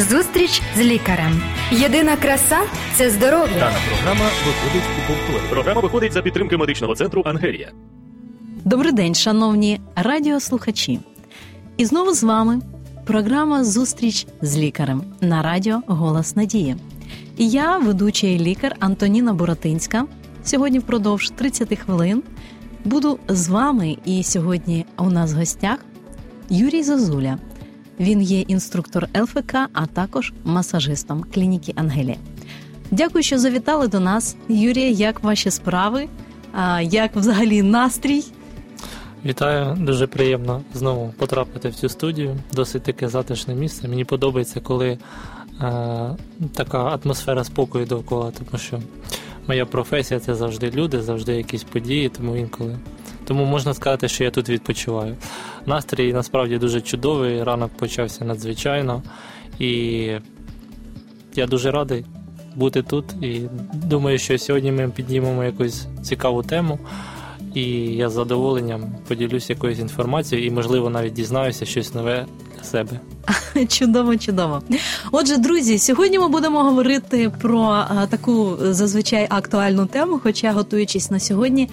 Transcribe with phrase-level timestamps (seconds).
[0.00, 1.42] Зустріч з лікарем.
[1.72, 2.58] Єдина краса
[2.94, 3.58] це здоров'я.
[3.58, 5.50] Дана програма виходить у повторі.
[5.50, 7.72] Програма виходить за підтримки медичного центру Ангелія.
[8.64, 11.00] Добрий день, шановні радіослухачі.
[11.76, 12.60] І знову з вами
[13.04, 16.76] програма Зустріч з лікарем на радіо Голос Надії.
[17.36, 20.04] І я, ведучий лікар Антоніна Буратинська.
[20.44, 22.22] Сьогодні впродовж 30 хвилин
[22.84, 23.96] буду з вами.
[24.04, 25.78] І сьогодні у нас в гостях
[26.50, 27.38] Юрій Зозуля.
[28.00, 32.16] Він є інструктор ЛФК, а також масажистом клініки Ангелія.
[32.90, 34.36] Дякую, що завітали до нас.
[34.48, 36.08] Юрія, як ваші справи?
[36.82, 38.24] Як взагалі настрій?
[39.24, 42.36] Вітаю, дуже приємно знову потрапити в цю студію.
[42.52, 43.88] Досить таке затишне місце.
[43.88, 44.98] Мені подобається, коли е,
[46.54, 48.80] така атмосфера спокою довкола, тому що
[49.48, 52.78] моя професія це завжди люди, завжди якісь події, тому інколи.
[53.26, 55.16] Тому можна сказати, що я тут відпочиваю.
[55.66, 59.02] Настрій насправді дуже чудовий, ранок почався надзвичайно,
[59.58, 59.70] і
[61.34, 62.04] я дуже радий
[62.54, 63.04] бути тут.
[63.22, 63.40] І
[63.74, 66.78] думаю, що сьогодні ми піднімемо якусь цікаву тему.
[67.54, 73.00] І я з задоволенням поділюсь якоюсь інформацією і, можливо, навіть дізнаюся щось нове для себе.
[73.68, 74.62] Чудово, чудово.
[75.12, 80.20] Отже, друзі, сьогодні ми будемо говорити про таку зазвичай актуальну тему.
[80.22, 81.68] Хоча, готуючись на сьогодні,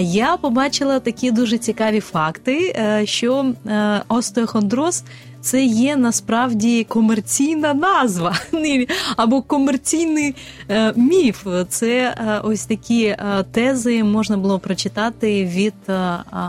[0.00, 5.04] я побачила такі дуже цікаві факти, е, що е, остеохондроз
[5.40, 8.36] це є насправді комерційна назва
[9.16, 10.34] або комерційний
[10.70, 11.46] е, міф.
[11.68, 13.16] Це ось такі
[13.52, 15.74] тези можна було прочитати від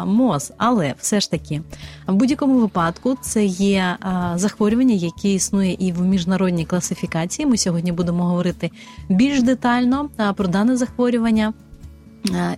[0.05, 0.53] МОЗ.
[0.57, 1.61] Але все ж таки,
[2.07, 3.97] в будь-якому випадку, це є
[4.35, 7.45] захворювання, яке існує і в міжнародній класифікації.
[7.45, 8.71] Ми сьогодні будемо говорити
[9.09, 11.53] більш детально про дане захворювання.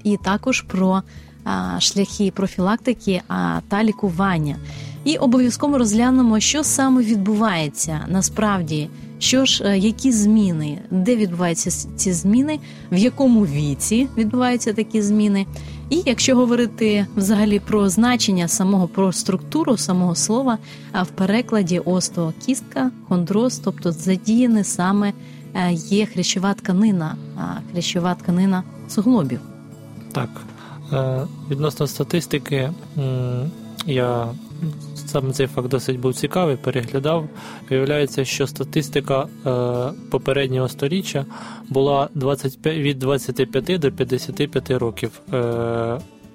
[0.03, 1.01] І також про
[1.79, 3.21] шляхи профілактики
[3.67, 4.55] та лікування.
[5.03, 8.89] І обов'язково розглянемо, що саме відбувається насправді,
[9.19, 12.59] що ж, е, які зміни, де відбуваються ці зміни,
[12.91, 15.45] в якому віці відбуваються такі зміни.
[15.89, 20.57] І якщо говорити взагалі про значення самого про структуру самого слова,
[21.01, 25.13] в перекладі остеокістка, хондроз, тобто задіяне саме
[25.53, 27.15] е, є хрящова тканина,
[27.71, 29.50] хрящова тканина суглобів.
[30.11, 30.29] Так,
[30.93, 32.71] е, відносно статистики,
[33.85, 34.27] я
[35.05, 37.29] саме цей факт досить був цікавий, переглядав.
[37.69, 41.25] Виявляється, що статистика е, попереднього сторіччя
[41.69, 45.21] була 25, від 25 до 55 років.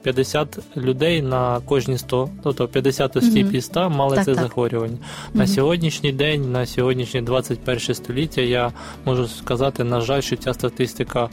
[0.02, 4.42] 50 е, людей на кожні 100, тобто 50 осіб із 100 мали так, це так.
[4.42, 4.98] захворювання.
[5.34, 8.72] На mm сьогоднішній день, на сьогоднішнє 21 століття, я
[9.04, 11.28] можу сказати, на жаль, що ця статистика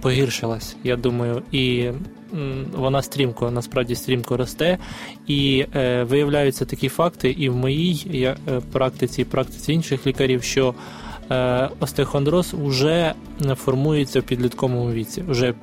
[0.00, 1.90] погіршилась, я думаю, і
[2.72, 4.78] вона стрімко, насправді стрімко росте.
[5.26, 8.36] І е, виявляються такі факти, і в моїй е,
[8.72, 10.74] практиці, і практиці інших лікарів, що
[11.30, 13.14] е, остеохондроз вже
[13.56, 15.24] формується в підлітковому віці.
[15.28, 15.54] Вже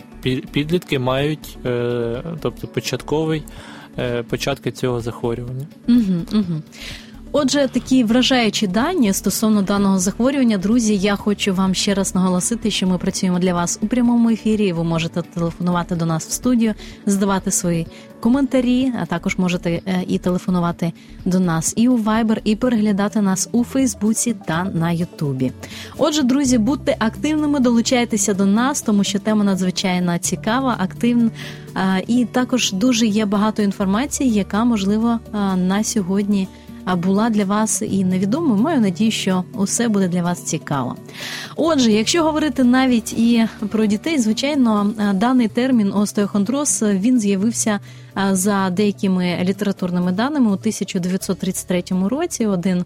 [0.52, 3.44] підлітки мають, е, тобто початковий
[4.00, 5.68] е, початки цього захворювання.
[5.88, 6.62] Угу, угу.
[7.32, 12.88] Отже, такі вражаючі дані стосовно даного захворювання, друзі, я хочу вам ще раз наголосити, що
[12.88, 14.74] ми працюємо для вас у прямому ефірі.
[14.74, 16.74] Ви можете телефонувати до нас в студію,
[17.06, 17.88] здавати свої
[18.20, 20.94] коментарі, а також можете е, і телефонувати
[21.26, 25.52] до нас і у Viber, і переглядати нас у Фейсбуці та на Ютубі.
[25.98, 31.30] Отже, друзі, будьте активними, долучайтеся до нас, тому що тема надзвичайно цікава, активна.
[32.08, 35.20] І також дуже є багато інформації, яка можливо
[35.56, 36.48] на сьогодні
[36.96, 38.62] була для вас і невідомою.
[38.62, 40.96] Маю надію, що усе буде для вас цікаво.
[41.56, 47.80] Отже, якщо говорити навіть і про дітей, звичайно, даний термін остеохондроз він з'явився
[48.32, 52.46] за деякими літературними даними у 1933 році.
[52.46, 52.86] Один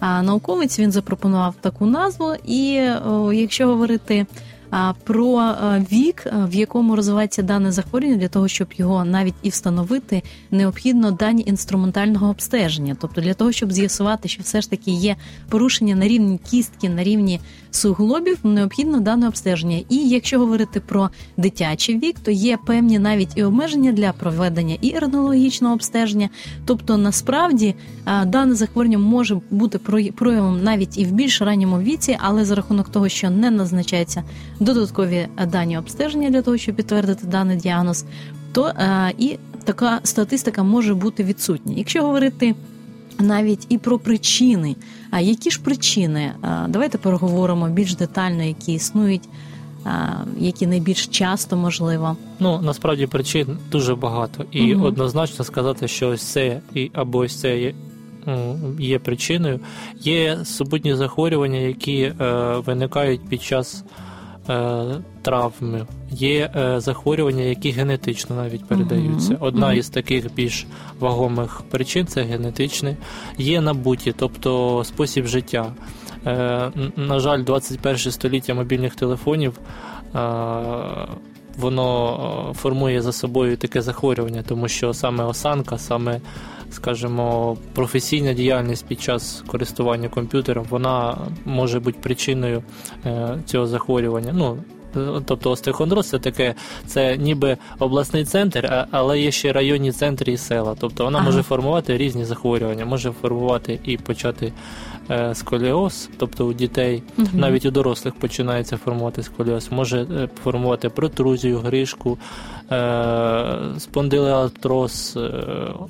[0.00, 2.64] науковець він запропонував таку назву, і
[3.32, 4.26] якщо говорити
[5.04, 5.54] про
[5.92, 11.44] вік, в якому розвивається дане захворювання, для того, щоб його навіть і встановити, необхідно дані
[11.46, 15.16] інструментального обстеження, тобто для того, щоб з'ясувати, що все ж таки є
[15.48, 19.80] порушення на рівні кістки, на рівні суглобів, необхідно дане обстеження.
[19.88, 24.98] І якщо говорити про дитячий вік, то є певні навіть і обмеження для проведення і
[24.98, 26.28] рентгенологічного обстеження.
[26.64, 27.74] Тобто, насправді
[28.26, 29.78] дане захворювання може бути
[30.12, 34.22] проявом навіть і в більш ранньому віці, але за рахунок того, що не назначається
[34.64, 38.04] додаткові дані обстеження для того, щоб підтвердити даний діагноз,
[38.52, 38.72] то
[39.18, 41.74] і така статистика може бути відсутня.
[41.76, 42.54] Якщо говорити
[43.18, 44.76] навіть і про причини.
[45.10, 46.32] А які ж причини?
[46.68, 49.28] Давайте поговоримо більш детально, які існують,
[50.38, 52.16] які найбільш часто можливо.
[52.40, 54.84] Ну насправді причин дуже багато, і угу.
[54.84, 57.72] однозначно сказати, що ось це і або ось це
[58.78, 59.60] є причиною.
[60.00, 62.12] Є супутні захворювання, які
[62.66, 63.84] виникають під час
[65.22, 69.36] травми, є захворювання, які генетично навіть передаються.
[69.40, 70.66] Одна із таких більш
[71.00, 72.96] вагомих причин це генетичне,
[73.38, 75.72] є набуті, тобто спосіб життя.
[76.96, 79.58] На жаль, 21 століття мобільних телефонів
[81.58, 86.20] воно е, формує за собою таке захворювання, тому що саме осанка, саме,
[86.72, 92.62] скажімо, професійна діяльність під час користування комп'ютером, вона може бути причиною
[93.06, 94.32] е, цього захворювання.
[94.32, 94.58] Ну,
[95.24, 96.54] Тобто остеохондроз це таке,
[96.86, 100.76] це ніби обласний центр, але є ще районні центри і села.
[100.80, 101.26] Тобто вона ага.
[101.26, 104.52] може формувати різні захворювання, може формувати і почати
[105.34, 107.28] сколіоз, тобто у дітей, угу.
[107.32, 112.18] навіть у дорослих починається формувати сколіоз, може е, формувати протрузію, гришку,
[112.72, 115.18] е, спондилеартроз,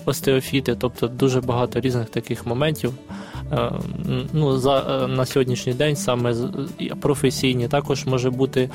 [0.05, 2.95] остеофіти, тобто дуже багато різних таких моментів.
[4.33, 6.35] Ну, за, На сьогоднішній день саме
[7.01, 8.71] професійні також може бути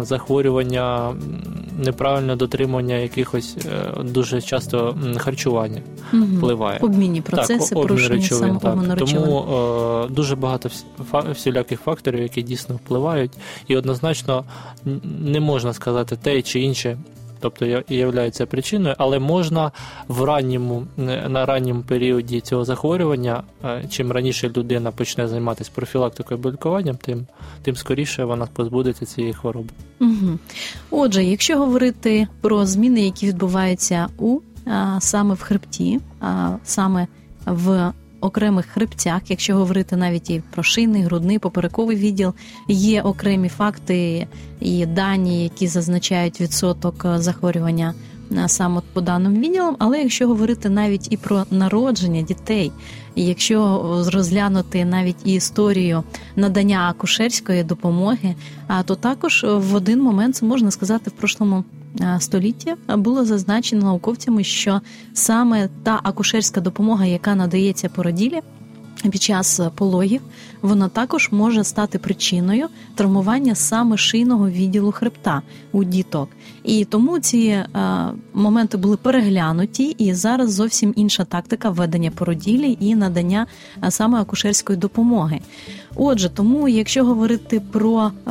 [0.00, 1.14] захворювання,
[1.78, 3.56] неправильне дотримання якихось
[4.04, 5.82] дуже часто харчування
[6.12, 6.24] угу.
[6.24, 6.78] впливає.
[6.82, 9.44] Обмінні процеси, так, порушення самого тому
[10.06, 10.70] е, дуже багато
[11.30, 13.32] всіляких факторів, які дійсно впливають,
[13.68, 14.44] і однозначно
[15.20, 16.98] не можна сказати те чи інше.
[17.40, 19.72] Тобто являється причиною, але можна
[20.08, 20.86] в ранньому
[21.28, 27.26] на ранньому періоді цього захворювання, е, чим раніше людина почне займатися профілактикою болікуванням, тим
[27.62, 29.68] тим скоріше вона позбудеться цієї хвороби.
[30.00, 30.38] Угу.
[30.90, 37.06] Отже, якщо говорити про зміни, які відбуваються у а, саме в хребті, а саме
[37.46, 42.34] в окремих хребцях, якщо говорити навіть і про шийний, грудний, поперековий відділ,
[42.68, 44.26] є окремі факти
[44.60, 47.94] і дані, які зазначають відсоток е, захворювання
[48.46, 49.76] саме по даним відділам.
[49.78, 52.72] Але якщо говорити навіть і про народження дітей,
[53.14, 53.80] і якщо
[54.12, 56.02] розглянути навіть і історію
[56.36, 58.34] надання акушерської допомоги,
[58.84, 61.64] то також в один момент можна сказати в прошлому
[62.18, 64.80] століття було зазначено науковцями, що
[65.12, 68.40] саме та акушерська допомога, яка надається породілі
[69.08, 70.20] під час пологів,
[70.62, 75.42] вона також може стати причиною травмування саме шийного відділу хребта
[75.72, 76.28] у діток.
[76.64, 77.66] І тому ці е,
[78.34, 83.46] моменти були переглянуті, і зараз зовсім інша тактика ведення породілі і надання
[83.88, 85.40] саме акушерської допомоги.
[85.96, 88.30] Отже, тому, якщо говорити про е,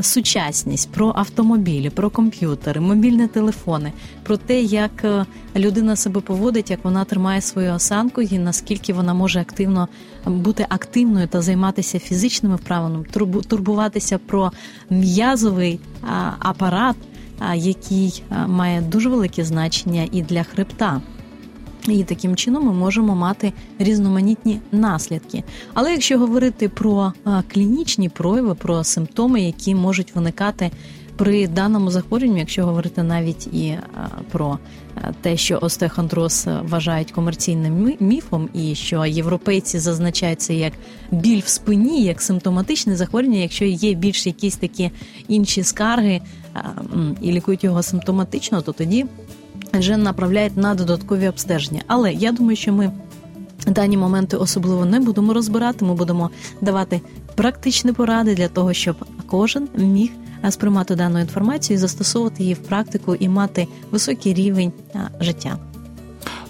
[0.00, 3.92] сучасність, про автомобілі, про комп'ютери, мобільні телефони,
[4.22, 9.14] про те, як е, людина себе поводить, як вона тримає свою осанку і наскільки вона
[9.14, 9.88] може активно
[10.26, 13.04] бути активною та займатися фізичними вправами,
[13.48, 14.52] турбуватися про
[14.90, 15.80] м'язовий
[16.38, 16.96] апарат,
[17.54, 21.00] який має дуже велике значення і для хребта.
[21.88, 25.44] І таким чином ми можемо мати різноманітні наслідки.
[25.74, 27.12] Але якщо говорити про
[27.52, 30.70] клінічні прояви, про симптоми, які можуть виникати
[31.16, 33.78] при даному захворюванні, якщо говорити навіть і
[34.30, 34.58] про
[35.20, 40.72] те, що остеохондроз вважають комерційним міфом, і що європейці зазначають це як
[41.10, 44.90] біль в спині, як симптоматичне захворювання, якщо є більш якісь такі
[45.28, 46.20] інші скарги
[47.20, 49.06] і лікують його симптоматично, то тоді
[49.78, 51.82] вже направляють на додаткові обстеження.
[51.86, 52.92] Але я думаю, що ми
[53.66, 55.84] дані моменти особливо не будемо розбирати.
[55.84, 57.00] Ми будемо давати
[57.34, 60.10] практичні поради для того, щоб кожен міг
[60.50, 64.72] сприймати дану інформацію, застосовувати її в практику і мати високий рівень
[65.20, 65.58] життя.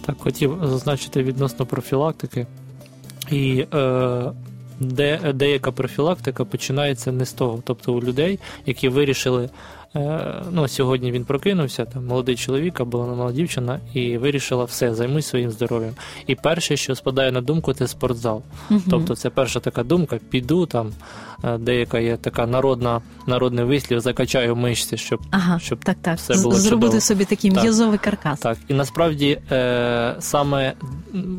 [0.06, 2.46] Так, хотів зазначити відносно профілактики
[3.30, 3.66] і.
[3.74, 4.32] Е...
[4.80, 9.81] Де деяка профілактика починається не з того, тобто у людей, які вирішили Е,
[10.50, 15.50] ну, Сьогодні він прокинувся, там молодий чоловік або молода дівчина, і вирішила все, займусь своїм
[15.50, 15.92] здоров'ям.
[16.26, 18.42] І перше, що спадає на думку, це спортзал.
[18.70, 18.80] Угу.
[18.90, 20.92] Тобто це перша така думка: піду там,
[21.44, 26.16] е, деяка є така народна, народний вислів, закачаю мишці, щоб ага, щоб так, так.
[26.16, 27.00] все було зробити чудово.
[27.00, 28.40] собі такий м'язовий каркас.
[28.40, 30.74] Так, і насправді е, саме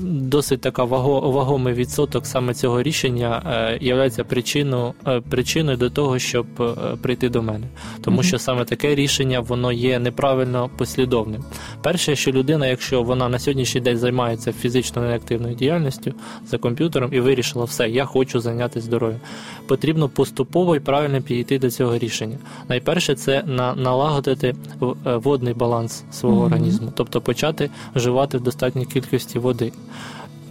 [0.03, 6.19] досить така ваго, вагомий відсоток саме цього рішення е, є причиною, е, причиною до того,
[6.19, 7.67] щоб е, прийти до мене,
[8.01, 8.23] тому угу.
[8.23, 11.43] що саме таке рішення воно є неправильно послідовним.
[11.81, 16.13] Перше, що людина, якщо вона на сьогоднішній день займається фізично неактивною діяльністю
[16.47, 19.19] за комп'ютером і вирішила все, я хочу зайнятися здоров'ям,
[19.67, 22.37] потрібно поступово і правильно підійти до цього рішення.
[22.69, 24.55] Найперше це на налагодити е,
[25.03, 26.45] водний баланс свого mm-hmm.
[26.45, 29.71] організму, тобто почати вживати в достатній кількості води.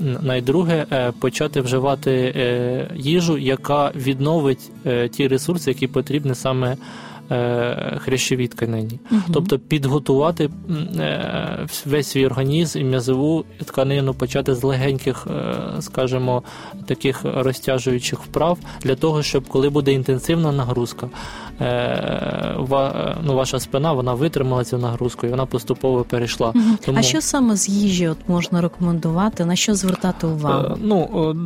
[0.01, 4.71] Найдруге, е, почати вживати е, їжу, яка відновить
[5.11, 6.77] ті ресурси, які потрібні саме
[7.33, 9.01] е, хрящовій тканині.
[9.33, 10.51] Тобто підготувати
[10.99, 16.43] е, весь свій організм і м'язову тканину, почати з легеньких, е, скажімо,
[16.87, 21.09] таких розтяжуючих вправ для того, щоб коли буде інтенсивна нагрузка,
[23.23, 26.53] ну, ваша спина вона витримала цю нагрузку і вона поступово перейшла.
[26.85, 26.99] Тому...
[26.99, 29.45] А що саме з їжі от можна рекомендувати?
[29.45, 30.77] На що звертати увагу?
[30.83, 31.37] Ну,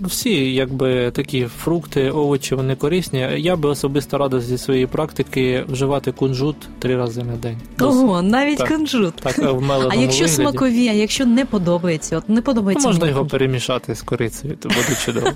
[0.00, 3.28] всі, якби такі фрукти, овочі, вони корисні.
[3.36, 7.56] Я би особисто радив зі своєї практики вживати кунжут три рази на день.
[7.80, 9.14] Ого, навіть так, кунжут.
[9.14, 10.28] Так, в А якщо вигляді.
[10.28, 12.88] смакові, а якщо не подобається, от не подобається.
[12.88, 15.30] Ну, можна його перемішати з корицею, то буде чудово.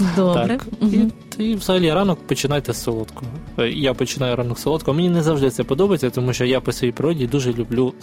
[0.16, 0.58] Добре.
[0.58, 0.66] Так.
[0.92, 0.98] І,
[1.50, 3.30] і взагалі ранок починайте з солодкого.
[3.58, 4.96] Е, я починаю ранок з солодкого.
[4.96, 7.94] Мені не завжди це подобається, тому що я по своїй природі дуже люблю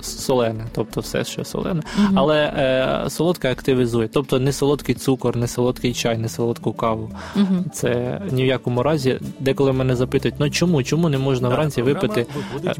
[0.00, 1.82] солене, тобто все, що солене.
[1.98, 2.08] Угу.
[2.14, 4.08] Але е, солодке активізує.
[4.08, 7.10] Тобто не солодкий цукор, не солодкий чай, не солодку каву.
[7.36, 7.64] Угу.
[7.72, 10.82] Це ні в якому разі, деколи мене запитують, ну чому?
[10.82, 12.26] Чому не можна вранці випити,
[12.64, 12.74] е,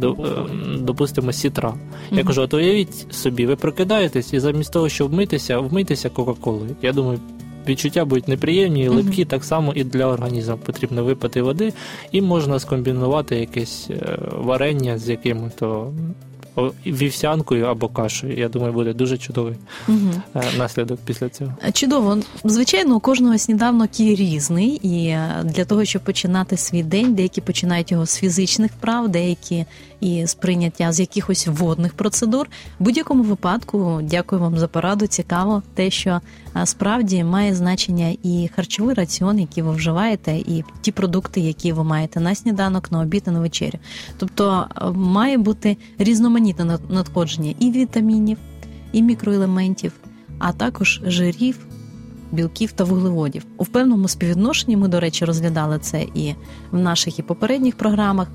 [0.78, 1.74] допустимо, сітра?
[2.10, 6.76] Я кажу, от уявіть собі, ви прокидаєтесь і замість того, щоб вмитися, вмитися Кока-Колою.
[6.82, 7.18] Я думаю,
[7.68, 11.72] відчуття будуть неприємні, липкі, так само і для організму потрібно випити води,
[12.12, 15.92] і можна скомбінувати якесь е, варення з яким-то
[16.86, 18.38] вівсянкою або кашею.
[18.38, 19.54] Я думаю, буде дуже чудовий
[19.88, 19.98] угу.
[20.58, 21.54] наслідок після цього.
[21.72, 22.18] Чудово.
[22.44, 27.92] Звичайно, у кожного сніданок є різний, і для того, щоб починати свій день, деякі починають
[27.92, 29.64] його з фізичних вправ, деякі
[30.00, 32.48] і сприйняття з якихось водних процедур.
[32.78, 35.06] В будь-якому випадку, дякую вам за пораду.
[35.06, 36.20] Цікаво, те, що
[36.64, 42.20] справді має значення і харчовий раціон, який ви вживаєте, і ті продукти, які ви маєте
[42.20, 43.78] на сніданок, на обід і на вечерю.
[44.18, 48.38] Тобто має бути різноманітне надходження і вітамінів,
[48.92, 49.92] і мікроелементів,
[50.38, 51.66] а також жирів
[52.32, 53.46] білків та вуглеводів.
[53.56, 56.34] У певному співвідношенні ми, до речі, розглядали це і
[56.70, 58.28] в наших і попередніх програмах.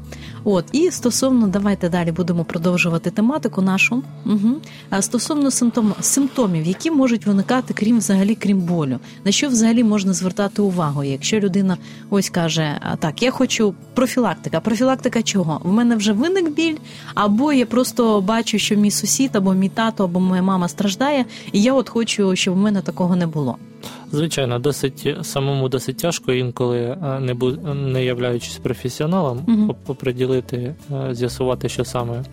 [0.43, 4.03] От і стосовно, давайте далі будемо продовжувати тематику нашу.
[4.25, 4.55] Угу.
[4.89, 10.13] А стосовно симптом, симптомів, які можуть виникати, крім взагалі, крім болю, на що взагалі можна
[10.13, 11.77] звертати увагу, якщо людина
[12.09, 14.59] ось каже: так, я хочу профілактика.
[14.59, 15.61] Профілактика чого?
[15.63, 16.75] В мене вже виник біль,
[17.13, 21.61] або я просто бачу, що мій сусід, або мій тато, або моя мама страждає, і
[21.61, 23.57] я от хочу, щоб в мене такого не було.
[24.11, 29.75] Звичайно, досить самому досить тяжко інколи е, не бу, не являючись професіоналом, угу.
[29.85, 32.23] поприділити, е, з'ясувати, що саме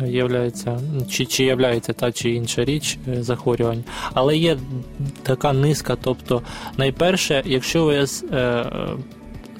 [0.00, 3.84] е, являється, чи чи являється та чи інша річ захворювань.
[4.14, 4.58] Але є
[5.22, 5.96] така низка.
[6.02, 6.42] Тобто,
[6.76, 8.06] найперше, якщо ви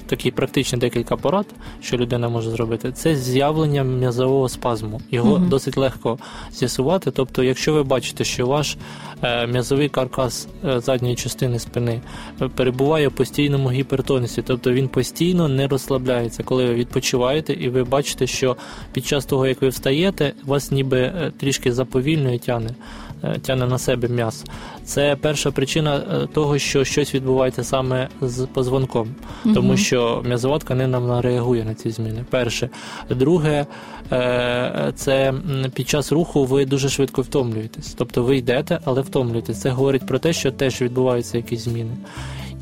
[0.07, 1.45] такий практичний декілька порад,
[1.81, 5.01] що людина може зробити, це з'явлення м'язового спазму.
[5.11, 5.45] Його угу.
[5.45, 6.17] досить легко
[6.53, 7.11] з'ясувати.
[7.11, 8.77] Тобто, якщо ви бачите, що ваш
[9.21, 12.01] е, м'язовий каркас е, задньої частини спини
[12.41, 17.83] е, перебуває в постійному гіпертонусі, тобто він постійно не розслабляється, коли ви відпочиваєте, і ви
[17.83, 18.57] бачите, що
[18.93, 22.69] під час того, як ви встаєте, вас ніби трішки заповільнює тяне.
[22.69, 23.06] Е,
[23.41, 24.45] тягне на себе м'ясо.
[24.83, 29.77] Це перша причина е, того, що щось відбувається саме з позвонком, тому угу.
[29.77, 32.25] що м'язова тканина вона реагує на ці зміни.
[32.29, 32.69] Перше,
[33.09, 33.65] друге,
[34.11, 35.33] е, це
[35.73, 37.93] під час руху ви дуже швидко втомлюєтесь.
[37.93, 39.61] Тобто ви йдете, але втомлюєтесь.
[39.61, 41.91] Це говорить про те, що теж відбуваються якісь зміни.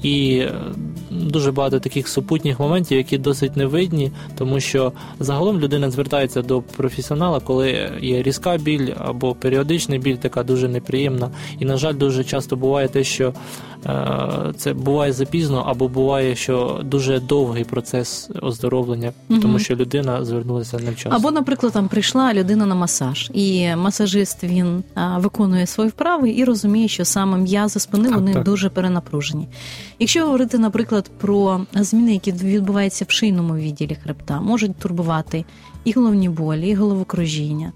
[0.04, 0.54] І е,
[1.12, 7.40] дуже багато таких супутніх моментів, які досить невидні, тому що загалом людина звертається до професіонала,
[7.40, 11.30] коли є різка біль або періодичний біль, така дуже неприємна.
[11.60, 13.34] І, на жаль, дуже часто буває те, що
[13.86, 19.40] Е, це буває запізно, або буває, що дуже довгий процес оздоровлення, угу.
[19.40, 21.18] тому що людина звернулася невчасно.
[21.18, 26.44] Або, наприклад, там прийшла людина на масаж, і масажист він а, виконує свої вправи і
[26.44, 28.44] розуміє, що саме м'язи спини вони так.
[28.44, 29.48] дуже перенапружені.
[30.00, 35.46] Якщо говорити, наприклад, про зміни, які відбуваються в шийному відділі хребта, можуть турбувати
[35.84, 37.72] і головні болі, і головокружіння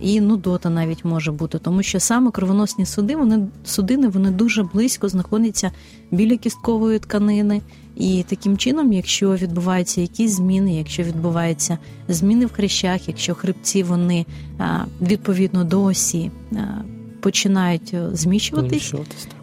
[0.00, 5.08] і нудота навіть може бути, тому що саме кровоносні суди, вони судини вони дуже близько
[5.08, 5.70] знаходяться
[6.10, 7.60] біля кісткової тканини.
[7.96, 14.26] І таким чином, якщо відбуваються якісь зміни, якщо відбуваються зміни в хрящах, якщо хребці вони
[15.00, 16.30] відповідно до осі
[17.20, 18.94] починають е, зміщуватись,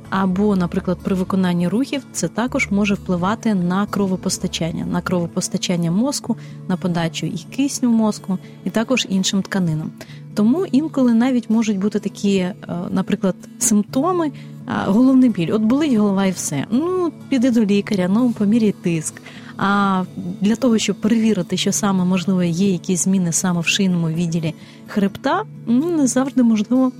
[0.09, 6.37] або, наприклад, при виконанні рухів це також може впливати на кровопостачання, на кровопостачання мозку,
[6.67, 9.91] на подачу і кисню мозку, і також іншим тканинам.
[10.33, 12.55] Тому інколи навіть можуть бути такі, е,
[12.91, 14.31] наприклад, симптоми,
[14.69, 15.53] головний біль.
[15.53, 16.65] От болить голова і все.
[16.71, 19.21] Ну, піди до лікаря, ну поміряй тиск.
[19.57, 20.03] А
[20.41, 24.53] для того, щоб перевірити, що саме можливо є якісь зміни саме в шийному відділі
[24.87, 26.91] хребта, ну не завжди можливо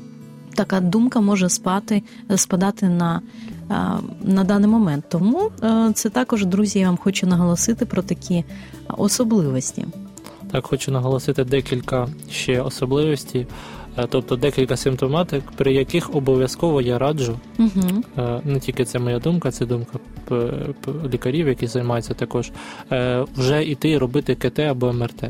[0.60, 2.04] така думка може спати,
[2.36, 3.22] спадати на
[4.22, 5.06] на даний момент.
[5.10, 5.52] Тому
[5.94, 8.44] це також, друзі, я вам хочу наголосити про такі
[8.98, 9.86] особливості.
[10.52, 13.48] Так, хочу наголосити декілька ще особливостей.
[13.98, 17.40] Е, тобто декілька симптоматик, при яких обов'язково я раджу.
[17.60, 18.04] Угу.
[18.44, 20.00] Не тільки це моя думка, це думка
[21.14, 22.52] лікарів, які займаються також,
[22.92, 25.24] е, вже йти робити КТ або МРТ.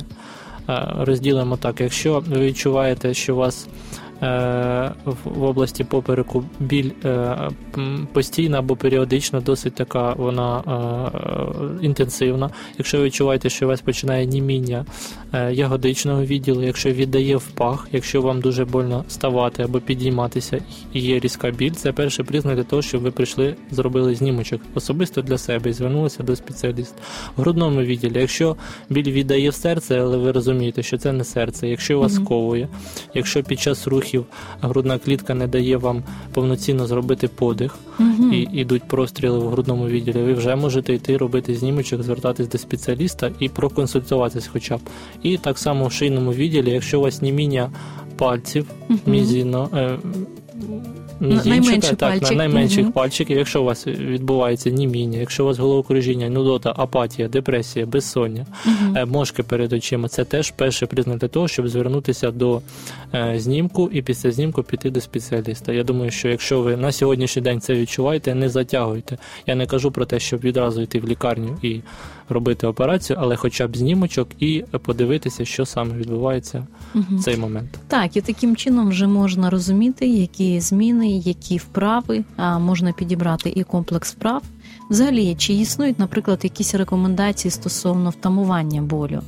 [0.97, 3.67] Розділимо так, якщо ви відчуваєте, що у вас
[4.08, 7.37] Е, в області попереку біль е,
[8.13, 12.49] постійна або періодично, досить така вона е, інтенсивна.
[12.77, 14.85] Якщо ви відчуваєте, що у вас починає німіння
[15.51, 20.61] ягодичного відділу, якщо віддає в пах, якщо вам дуже больно ставати або підійматися
[20.93, 25.21] і є різка біль, це перший признак для того, щоб ви прийшли, зробили знімочок особисто
[25.21, 27.01] для себе і звернулися до спеціаліста.
[27.37, 28.55] В грудному відділі, якщо
[28.89, 32.67] біль віддає в серце, але ви розумієте, що це не серце, якщо вас сковує,
[33.13, 34.25] якщо під час рухів рухів
[34.61, 38.33] грудна клітка не дає вам повноцінно зробити подих, угу.
[38.33, 43.31] і ідуть простріли в грудному відділі, ви вже можете йти робити знімочок, звертатись до спеціаліста
[43.39, 44.79] і проконсультуватись, хоча б.
[45.23, 47.71] І так само в шийному відділі, якщо у вас німіння
[48.17, 48.99] пальців, угу.
[49.05, 49.69] мізіно.
[49.73, 49.97] Е,
[51.19, 52.91] мізінчика, так, на найменших угу.
[52.91, 53.37] пальчиків.
[53.37, 59.05] Якщо у вас відбувається німіння, якщо у вас головокружіння, нудота, апатія, депресія, безсоння, угу.
[59.05, 62.61] мошки перед очима, це теж перший признак для того, щоб звернутися до
[63.13, 65.73] е, знімку і після знімку піти до спеціаліста.
[65.73, 69.17] Я думаю, що якщо ви на сьогоднішній день це відчуваєте, не затягуйте.
[69.47, 71.81] Я не кажу про те, щоб відразу йти в лікарню і
[72.29, 77.05] робити операцію, але хоча б знімочок і подивитися, що саме відбувається угу.
[77.11, 77.79] в цей момент.
[77.87, 82.23] Так, і таким чином вже можна розуміти, які зміни, які вправи
[82.59, 84.43] можна підібрати і комплекс вправ.
[84.89, 89.21] Взагалі, чи існують, наприклад, якісь рекомендації стосовно втамування болю,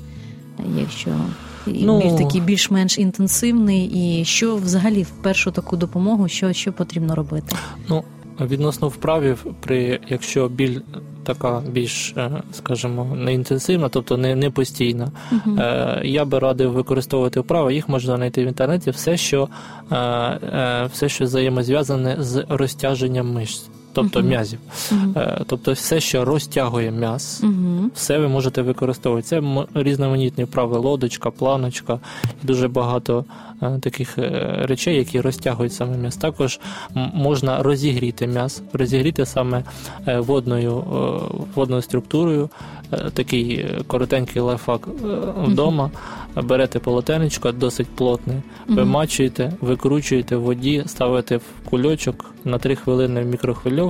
[0.79, 1.11] якщо
[1.65, 7.15] ну, біль такий більш-менш інтенсивний, і що взагалі в першу таку допомогу, що що потрібно
[7.15, 7.55] робити?
[7.89, 8.03] Ну
[8.39, 10.79] відносно вправів, при якщо біль
[11.23, 15.11] така більш, е, скажімо, не інтенсивна, тобто не не постійна.
[15.31, 19.49] uh Я би радив використовувати вправи, їх можна знайти в інтернеті, все, що
[19.91, 24.27] е, все, що взаємозв'язане з розтяженням мишць тобто uh-huh.
[24.27, 24.59] м'язів.
[24.91, 25.43] Uh-huh.
[25.47, 27.89] Тобто, все, що розтягує м'яз, uh-huh.
[27.95, 29.27] все ви можете використовувати.
[29.27, 29.41] Це
[29.73, 31.99] різноманітні вправи, лодочка, планочка
[32.43, 33.25] дуже багато
[33.61, 36.15] е, таких е, речей, які розтягують саме м'яз.
[36.15, 36.59] Також
[37.13, 39.63] можна розігріти м'яз, розігріти саме
[40.05, 40.83] водною
[41.55, 42.49] водною структурою.
[43.13, 44.87] Такий коротенький лайфхак
[45.43, 45.91] вдома.
[46.35, 53.25] Берете полотенечко, досить плотне, вимачуєте, викручуєте в воді, ставите в кульочок на 3 хвилини в
[53.25, 53.80] мікрохвильовку,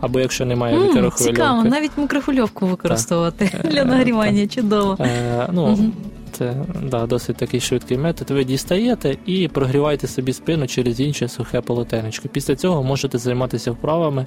[0.00, 1.24] або якщо немає mm, мікрохвильовки.
[1.24, 3.72] Цікаво, навіть мікрохвильовку використовувати так.
[3.72, 4.46] для нагрівання.
[4.46, 4.96] Чудово.
[5.00, 5.90] Е, ну, mm
[6.28, 8.30] це да, досить такий швидкий метод.
[8.30, 12.28] Ви дістаєте і прогріваєте собі спину через інше сухе полотенечко.
[12.28, 14.26] Після цього можете займатися вправами.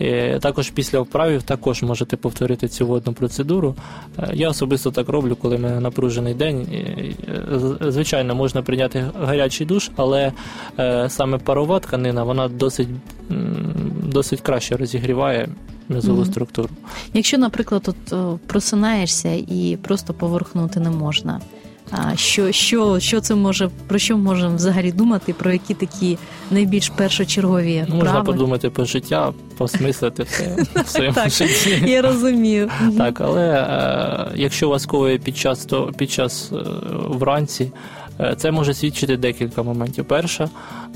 [0.00, 3.74] Е, також після вправів також можете повторити цю водну процедуру.
[4.18, 6.66] Е, я особисто так роблю, коли в мене напружений день.
[7.80, 10.32] Звичайно, можна прийняти гарячий душ, але
[11.08, 12.88] саме парова тканина вона досить,
[14.02, 15.48] досить краще розігріває
[15.90, 16.30] м'язову mm-hmm.
[16.30, 16.68] структуру.
[17.14, 21.40] Якщо, наприклад, от просинаєшся і просто поверхнути не можна.
[21.90, 25.32] А що що, що це може про що можемо взагалі думати?
[25.32, 26.18] Про які такі
[26.50, 31.84] найбільш першочергові ну, можна подумати про життя, посмислити все в своєму житті.
[31.86, 32.70] Я розумію.
[32.98, 36.56] Так, але е, якщо вас ковує під час то під час е,
[37.08, 37.72] вранці,
[38.36, 40.04] це може свідчити декілька моментів.
[40.04, 40.48] Перша,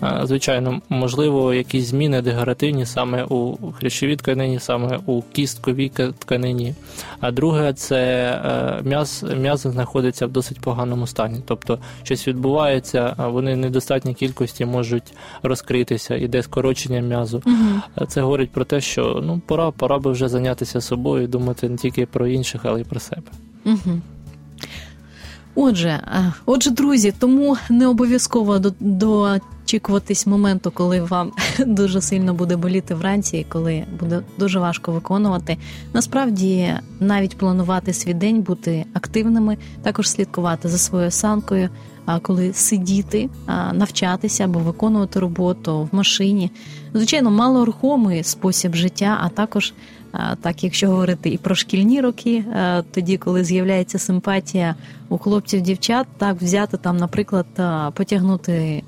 [0.02, 6.74] е, звичайно, можливо, якісь зміни дегенеративні саме у хрящовій тканині, саме у кістковій тканині.
[7.20, 8.00] А друге, це
[8.44, 11.40] е, м'яз м'язи знаходиться в досить поганому стані.
[11.46, 17.42] Тобто щось відбувається, вони в недостатній кількості можуть розкритися, іде скорочення м'язу.
[17.46, 18.06] Угу.
[18.06, 22.06] Це говорить про те, що ну пора, пора би вже зайнятися собою, думати не тільки
[22.06, 23.30] про інших, але й про себе.
[23.64, 24.00] Угу.
[25.54, 26.00] Отже,
[26.46, 31.32] отже, друзі, тому не обов'язково дочікуватись моменту, коли вам
[31.66, 35.56] дуже сильно буде боліти вранці, коли буде дуже важко виконувати.
[35.92, 41.68] Насправді, навіть планувати свій день, бути активними, також слідкувати за своєю осанкою,
[42.06, 43.28] а коли сидіти,
[43.72, 46.50] навчатися або виконувати роботу в машині.
[46.94, 49.72] Звичайно, малорухомий спосіб життя, а також
[50.40, 52.44] так, якщо говорити і про шкільні роки,
[52.90, 54.74] тоді, коли з'являється симпатія
[55.08, 57.46] у хлопців, дівчат, так взяти там, наприклад,
[57.94, 58.82] потягнути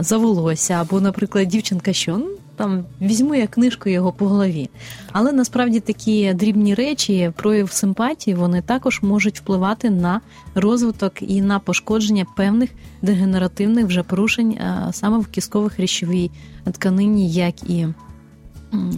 [0.00, 2.26] за волосся, або, наприклад, дівчинка, що ну,
[2.56, 4.70] там візьму я книжку його по голові.
[5.12, 10.20] Але насправді такі дрібні речі, прояв симпатії, вони також можуть впливати на
[10.54, 12.70] розвиток і на пошкодження певних
[13.02, 14.58] дегенеративних вже порушень
[14.92, 16.30] саме в кісткових ріщовій
[16.72, 17.86] тканині, як і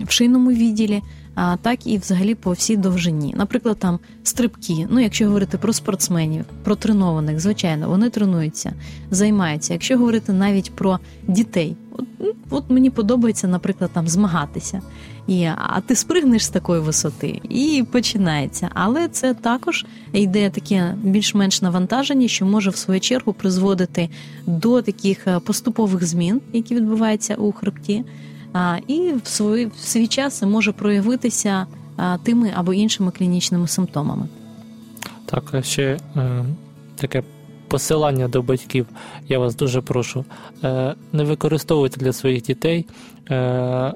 [0.04, 1.02] в шийному відділі,
[1.62, 3.34] так і взагалі по всій довжині.
[3.36, 4.86] Наприклад, там стрибки.
[4.90, 8.72] Ну, якщо говорити про спортсменів, про тренованих, звичайно, вони тренуються,
[9.10, 9.72] займаються.
[9.72, 14.82] Якщо говорити навіть про дітей, от, ну, от мені подобається, наприклад, там змагатися.
[15.26, 18.68] І, А ти спригнеш з такої висоти і починається.
[18.74, 24.08] Але це також йде таке більш-менш навантаження, що може в свою чергу призводити
[24.46, 28.04] до таких е, поступових змін, які відбуваються у хребті.
[28.86, 31.66] І в свій, в свій час може проявитися
[32.22, 34.28] тими або іншими клінічними симптомами.
[35.30, 36.44] Так, ще е,
[36.96, 37.22] таке
[37.68, 38.86] посилання до батьків.
[39.28, 40.24] Я вас дуже прошу.
[40.64, 42.86] Е, не використовуйте для своїх дітей
[43.30, 43.92] е,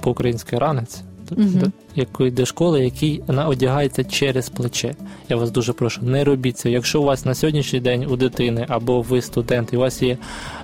[0.00, 1.72] по-українськи ранець угу.
[1.94, 4.94] якої до школи, який одягається через плече.
[5.28, 6.70] Я вас дуже прошу, не робіть це.
[6.70, 10.18] Якщо у вас на сьогоднішній день у дитини або ви студент, і у вас є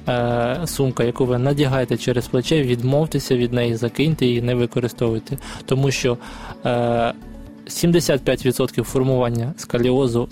[0.08, 5.38] е, сумка, яку ви надягаєте через плече, відмовтеся від неї, закиньте її, не використовуйте.
[5.66, 6.18] Тому що
[6.64, 7.12] е,
[7.66, 10.28] 75% формування скаліозу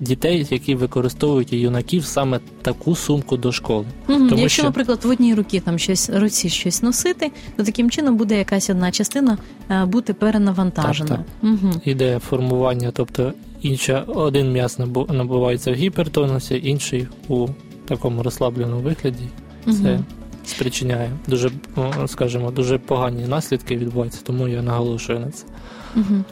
[0.00, 3.84] дітей, які використовують і юнаків саме таку сумку до школи.
[4.08, 4.28] Угу.
[4.28, 4.62] Тому Якщо, що...
[4.62, 8.90] наприклад, в одній руці там щось руці щось носити, то таким чином буде якась одна
[8.90, 9.38] частина
[9.70, 11.08] е, бути перенавантажена.
[11.08, 11.86] Так, так.
[11.86, 13.32] Іде формування, тобто
[13.62, 14.78] інша один м'яз
[15.08, 17.48] набувається в гіпертонусі, інший у
[17.84, 19.24] такому розслабленому вигляді.
[19.64, 20.00] Це
[20.44, 21.50] спричиняє дуже,
[22.06, 25.44] скажімо, дуже погані наслідки відбуваються, тому я наголошую на це.
[25.96, 26.24] Угу.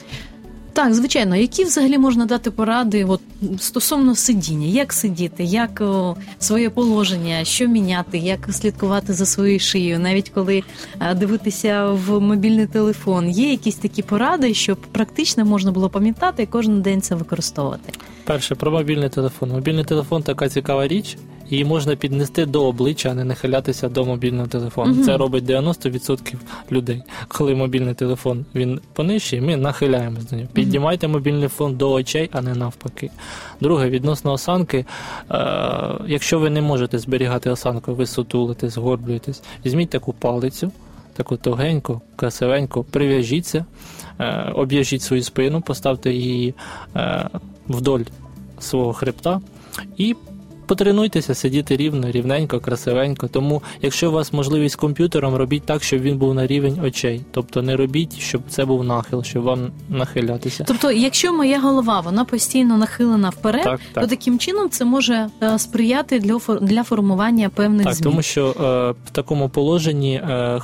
[0.74, 3.20] Так, звичайно, які взагалі можна дати поради от,
[3.58, 9.98] стосовно сидіння, як сидіти, як о, своє положення, що міняти, як слідкувати за своєю шиєю,
[9.98, 10.62] навіть коли
[10.98, 16.46] а, дивитися в мобільний телефон, є якісь такі поради, щоб практично можна було пам'ятати і
[16.46, 17.92] кожен день це використовувати.
[18.24, 19.50] Перше про мобільний телефон.
[19.50, 21.16] Мобільний телефон така цікава річ.
[21.50, 24.92] Її можна піднести до обличчя, а не нахилятися до мобільного телефону.
[24.92, 25.04] Угу.
[25.04, 26.35] Це робить 90%
[26.72, 27.02] людей.
[27.28, 30.48] Коли мобільний телефон він понижчий, ми нахиляємось до нього.
[30.52, 33.11] Піднімайте мобільний телефон до очей, а не навпаки.
[33.61, 34.87] Друге, відносно осанки,
[35.30, 35.37] е,
[36.07, 40.72] якщо ви не можете зберігати осанку, ви сутулите, згорблюєтесь, візьміть таку палицю.
[41.16, 43.64] Таку тугеньку, красивеньку, прив'яжіться,
[44.18, 46.54] е, об'яжіть свою спину, поставте її
[46.96, 47.28] е,
[47.68, 48.00] вдоль
[48.59, 49.40] свого хребта
[49.96, 50.16] і
[50.66, 53.29] Потренуйтеся сидіти рівно, рівненько, красивенько.
[53.29, 57.20] Тому, якщо у вас можливість комп'ютером, робіть так, щоб він був на рівень очей.
[57.31, 60.64] Тобто не робіть, щоб це був нахил, щоб вам нахилятися.
[60.68, 64.05] Тобто, якщо моя голова вона постійно нахилена вперед, так, так.
[64.05, 68.11] то таким чином це може е, сприяти для для формування певних так, змін.
[68.11, 68.55] тому що е,
[69.07, 70.61] в такому положенні е, е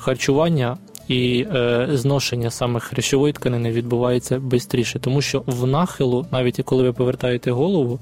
[0.00, 0.76] харчування
[1.08, 4.40] і е, зношення саме хрящової тканини відбувається
[4.92, 8.00] швидше, тому що в нахилу, навіть коли ви повертаєте голову,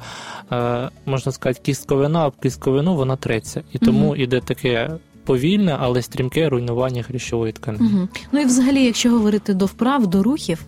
[0.53, 4.91] е, можна сказати, кістковина об кістковину вона треться, і тому іде таке.
[5.25, 7.91] Повільне, але стрімке руйнування хрящової тканини.
[7.95, 8.09] Угу.
[8.33, 10.65] Ну і взагалі, якщо говорити до вправ, до рухів,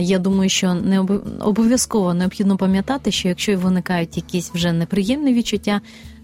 [0.00, 1.00] я думаю, що не
[1.40, 5.80] обов'язково необхідно пам'ятати, що якщо виникають якісь вже неприємні відчуття,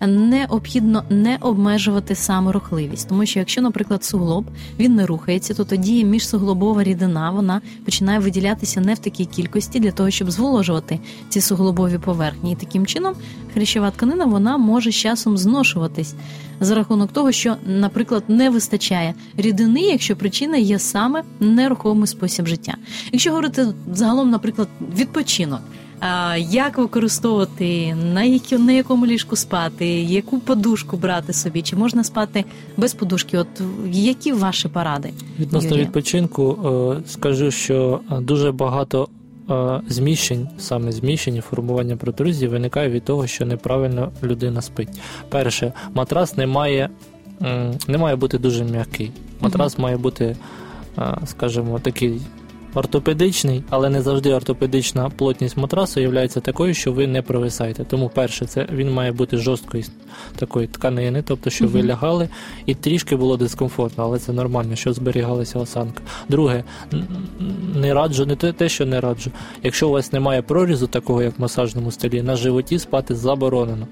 [0.07, 4.45] необхідно не обмежувати саме рухливість, тому що якщо, наприклад, суглоб
[4.79, 9.93] він не рухається, то тоді міжсуглобова рідина вона починає виділятися не в такій кількості для
[9.93, 12.53] того, щоб зволожувати ці суглобові поверхні.
[12.53, 13.15] І таким чином
[13.55, 16.15] хрящова тканина вона може з часом зношуватись
[16.61, 22.75] за рахунок того, що, наприклад, не вистачає рідини, якщо причина є саме нерухомий спосіб життя.
[23.12, 25.61] Якщо говорити загалом, наприклад, відпочинок
[26.38, 32.45] як використовувати, на які, на якому ліжку спати, яку подушку брати собі, чи можна спати
[32.77, 33.38] без подушки?
[33.38, 33.49] От
[33.93, 35.12] які ваші поради?
[35.38, 35.85] Відносно Юрія?
[35.85, 36.59] відпочинку,
[36.99, 39.09] е, скажу, що е, дуже багато
[39.51, 45.01] е, зміщень, саме зміщень і формування протрузії виникає від того, що неправильно людина спить.
[45.29, 46.91] Перше, матрас не має,
[47.88, 49.11] не має бути дуже м'який.
[49.41, 49.83] Матрас угу.
[49.83, 50.37] має бути,
[51.27, 52.21] скажімо, такий
[52.75, 57.85] ортопедичний, але не завжди ортопедична плотність матрасу є такою, що ви не провисаєте.
[57.85, 59.85] Тому, перше, це він має бути жорсткої
[60.37, 62.29] такої тканини, тобто, щоб ви лягали,
[62.67, 66.03] і трішки було дискомфортно, але це нормально, що зберігалася осанка.
[66.29, 66.65] Друге,
[67.75, 69.31] не раджу, не те, що не раджу.
[69.63, 73.87] Якщо у вас немає прорізу, такого як в масажному столі, на животі спати заборонено.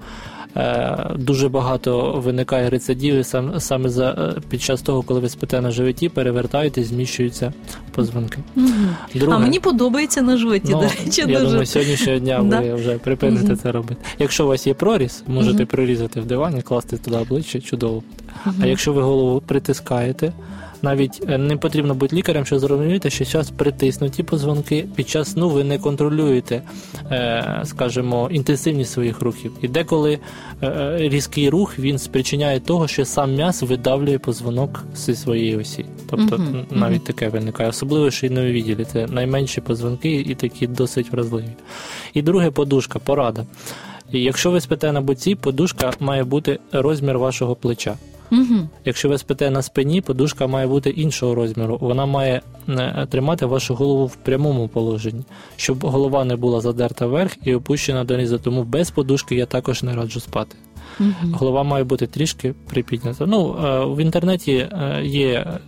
[0.57, 3.25] Е, дуже багато виникає рецидивів
[3.59, 7.53] саме за е, під час того, коли ви спите на животі, перевертаєте, зміщуються
[7.91, 8.37] позвонки.
[9.15, 10.71] Друге, а мені подобається на животі.
[10.71, 11.45] Ну, до речі, я дуже.
[11.45, 14.01] думаю, сьогоднішнього дня ви вже припините це робити.
[14.19, 18.03] Якщо у вас є проріз, можете прорізати в дивані, класти туди обличчя, чудово.
[18.61, 20.33] А якщо ви голову притискаєте.
[20.81, 25.49] Навіть е, не потрібно бути лікарем, щоб зрозуміти, що зараз притиснуті позвонки під час сну
[25.49, 26.61] ви не контролюєте,
[27.11, 29.51] е, скажімо, інтенсивність своїх рухів.
[29.61, 30.19] І деколи
[30.63, 35.85] е, різкий рух він спричиняє того, що сам м'яз видавлює позвонок зі своєї осі.
[36.09, 38.85] Тобто н- навіть таке виникає, особливо шийнові відділі.
[38.85, 41.49] Це найменші позвонки і такі досить вразливі.
[42.13, 43.45] І друге подушка, порада.
[44.11, 47.93] І якщо ви спите на боці, подушка має бути розмір вашого плеча.
[48.31, 48.69] Угу.
[48.85, 51.77] Якщо ви спите на спині, подушка має бути іншого розміру.
[51.81, 55.23] Вона має е, тримати вашу голову в прямому положенні,
[55.55, 58.37] щоб голова не була задерта вверх і опущена донизу.
[58.37, 60.55] Тому без подушки я також не раджу спати.
[60.99, 61.09] Угу.
[61.33, 63.25] Голова має бути трішки припіднята.
[63.25, 65.59] Ну, е, в інтернеті е, є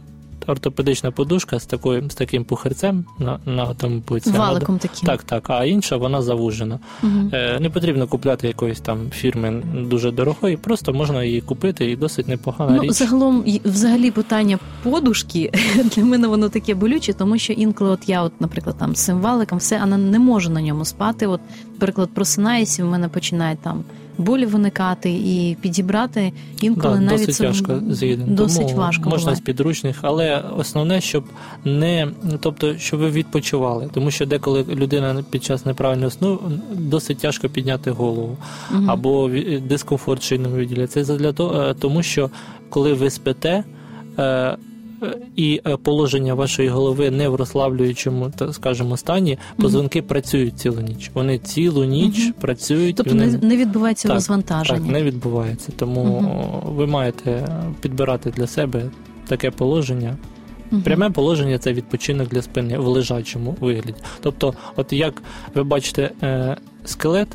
[0.48, 4.32] ортопедична подушка з такою з таким пухарцем на, на тому боці.
[4.32, 5.08] Валиком таким.
[5.08, 6.80] Так, так, а інша вона завужена.
[7.04, 7.12] Угу.
[7.34, 12.28] Е, Не потрібно купляти якоїсь там фірми дуже дорогої, просто можна її купити і досить
[12.28, 12.92] непогана Ну, річ.
[12.92, 15.52] загалом, взагалі, питання подушки
[15.96, 19.20] для мене воно таке болюче, тому що інколи, от я, от, наприклад, там з цим
[19.22, 21.28] валиком, все, а не- можу на ньому спати.
[21.28, 21.42] От,
[21.74, 23.84] наприклад, просинаюся, і в мене починають там
[24.18, 28.36] болі виникати і підібрати інколи Да, навіть досить це тяжко з'їден.
[28.36, 29.36] досить Тому важко можна буває.
[29.36, 31.24] з підручних, але основне, щоб
[31.66, 32.08] не
[32.40, 36.40] тобто, щоб ви відпочивали, тому що деколи людина під час неправильного сну
[36.72, 38.38] досить тяжко підняти голову
[38.72, 38.90] Мгм.
[38.92, 39.30] або
[39.68, 40.88] дискомфорт в шийному відділі.
[40.88, 42.30] Це задля того, е, тому що
[42.70, 43.64] коли ви спите.
[45.04, 50.82] Е, І е, положення вашої голови не в розслаблюючому, так скажімо, стані, позвонки працюють цілу
[50.82, 51.12] ніч.
[51.14, 52.34] Вони цілу ніч Мгм.
[52.42, 52.96] працюють.
[52.96, 53.40] Тобто вони...
[53.42, 54.80] не, відбувається Так, розвантаження.
[54.80, 55.72] Так, не відбувається.
[55.76, 56.02] Тому
[56.66, 57.48] о, ви маєте
[57.82, 58.84] підбирати для себе
[59.28, 60.18] таке положення.
[60.84, 63.96] Пряме положення це відпочинок для спини в лежачому вигляді.
[64.22, 65.24] Тобто, от як
[65.56, 67.28] ви бачите е, скелет,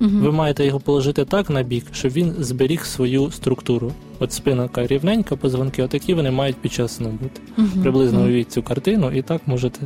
[0.00, 3.92] ви маєте його положити так на бік, щоб він зберіг свою структуру.
[4.18, 7.40] От спина така рівненька, позвонки, отакі вони мають під час сну бути.
[7.56, 7.82] Мгм.
[7.82, 8.28] Приблизно Мгм.
[8.28, 9.80] уявіть цю картину, і так можете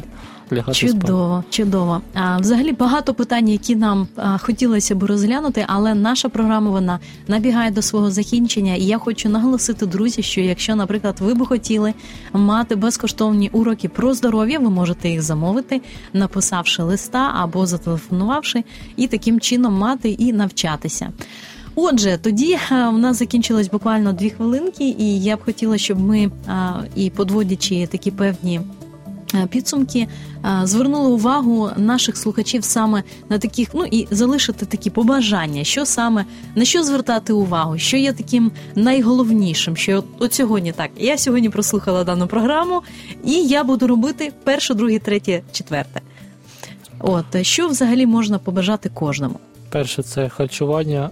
[0.52, 0.92] лягати спати.
[0.92, 2.00] Чудово, чудово.
[2.14, 7.70] А, взагалі багато питань, які нам а, хотілося б розглянути, але наша програма вона набігає
[7.70, 8.74] до свого закінчення.
[8.74, 11.94] І я хочу наголосити, друзі, що якщо, наприклад, ви б хотіли
[12.32, 15.80] мати безкоштовні уроки про здоров'я, ви можете їх замовити,
[16.12, 18.64] написавши листа або зателефонувавши,
[18.96, 21.10] і таким чином мати і навчатися.
[21.82, 26.30] Отже, тоді е, в нас закінчилось буквально дві хвилинки, і я б хотіла, щоб ми
[26.96, 28.60] і подводячи такі певні
[29.34, 30.06] е, підсумки,
[30.44, 36.24] е, звернули увагу наших слухачів саме на таких, ну і залишити такі побажання, що саме
[36.54, 40.90] на що звертати увагу, що є таким найголовнішим, що от, сьогодні так.
[40.96, 42.82] Я сьогодні прослухала дану програму,
[43.24, 46.00] і я буду робити перше, друге, третє, четверте.
[46.98, 49.40] От е, що взагалі можна побажати кожному?
[49.70, 51.10] Перше це харчування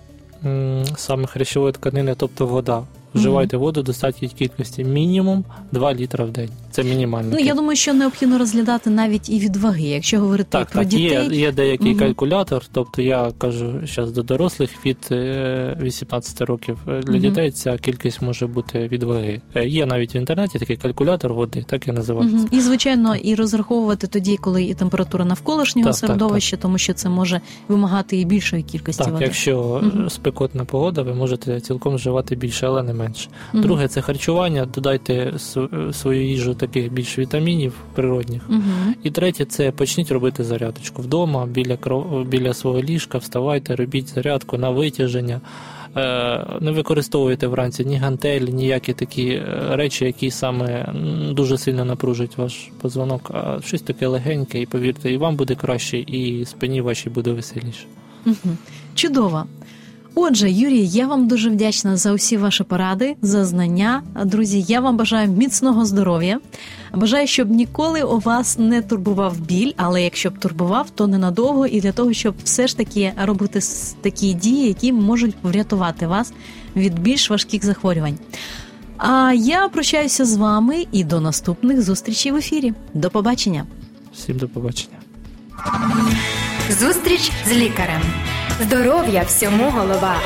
[0.97, 2.83] саме хрящової тканини, тобто вода.
[3.15, 6.51] Вживайте воду достатньої достатній кількості, мінімум 2 літра в день.
[6.79, 7.29] Це мінімальна.
[7.33, 10.89] Ну я думаю, що необхідно розглядати навіть і від ваги, якщо говорити так, про так,
[10.89, 11.29] дітей.
[11.31, 11.99] є, є деякий Мгм.
[11.99, 16.79] калькулятор, тобто я кажу зараз до дорослих від е, 18 років.
[16.89, 17.21] Е, Для Мгм.
[17.21, 19.41] дітей ця кількість може бути від ваги.
[19.55, 22.37] Е, Є навіть в інтернеті такий калькулятор води, так і називається.
[22.37, 22.49] Мгм.
[22.51, 27.09] І звичайно, і розраховувати тоді, коли і температура навколишнього Так, так, середовища, тому що це
[27.09, 29.25] може вимагати і більшої кількості Так, води.
[29.25, 30.07] якщо Мгм.
[30.07, 33.29] е, спекотна погода, ви можете цілком вживати більше, але не менше.
[33.55, 34.67] Друге це харчування.
[34.75, 35.33] Додайте
[35.93, 38.43] свою їжу таких більш вітамінів природних.
[38.49, 38.95] Мгм.
[39.03, 41.79] І третє, це почніть робити зарядочку вдома, біля
[42.27, 45.41] біля свого ліжка, вставайте, робіть зарядку на витяження.
[45.97, 50.93] Е, Не використовуйте вранці ні гантелі, ніякі такі е, речі, які саме
[51.33, 55.99] дуже сильно напружать ваш позвонок, а щось таке легеньке, і повірте, і вам буде краще,
[55.99, 57.85] і спині вашій буде веселіше.
[58.25, 58.59] Мгм.
[58.95, 59.45] Чудово.
[60.21, 64.03] Отже, Юрій, я вам дуже вдячна за усі ваші поради, за знання.
[64.25, 66.41] Друзі, я вам бажаю міцного здоров'я.
[66.95, 71.81] Бажаю, щоб ніколи у вас не турбував біль, але якщо б турбував, то ненадовго і
[71.81, 73.61] для того, щоб все ж таки робити
[74.01, 76.33] такі дії, які можуть врятувати вас
[76.77, 78.19] від більш важких захворювань.
[78.97, 82.75] А я прощаюся з вами і до наступних зустрічей в ефірі.
[82.95, 83.67] До побачення.
[84.15, 84.97] Всім до побачення.
[86.71, 88.03] Зустріч з лікарем.
[88.61, 90.17] Здоров'я всьому голова.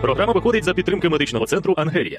[0.00, 2.16] Програма виходить за підтримки медичного центру Ангелія.